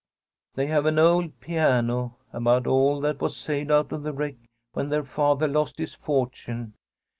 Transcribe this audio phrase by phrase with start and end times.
[0.55, 4.33] "They have an old piano, about all that was saved out of the wreck
[4.73, 6.73] when their father lost his fortune.